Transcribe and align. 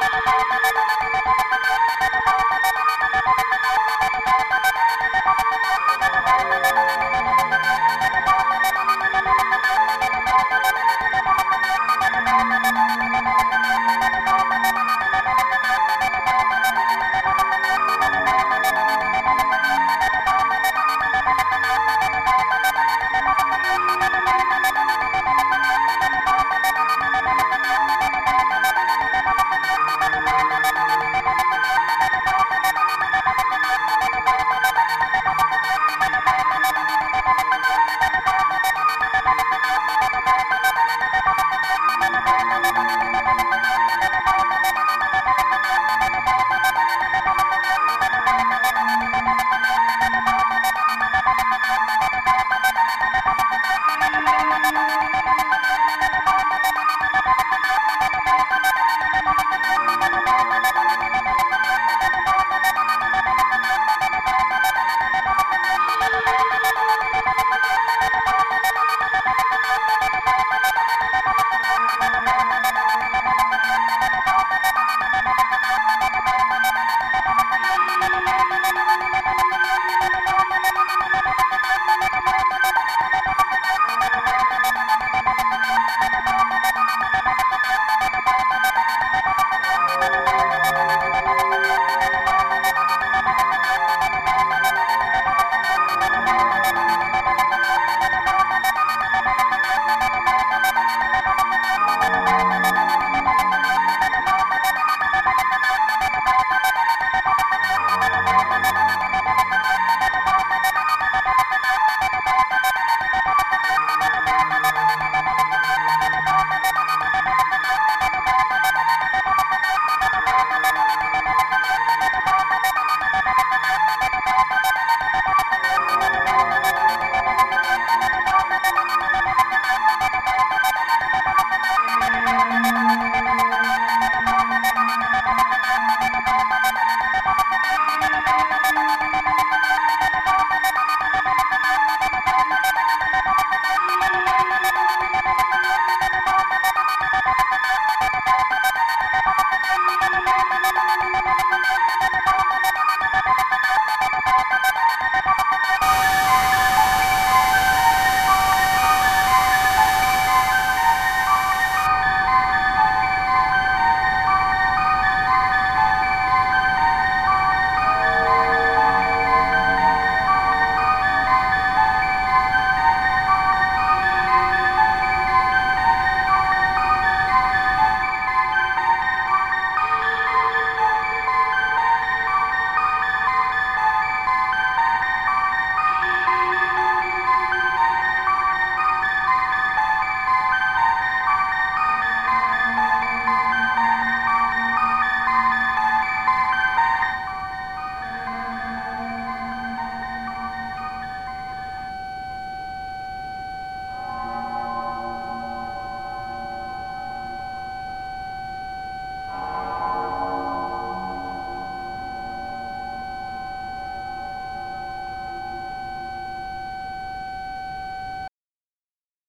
Música 0.00 0.67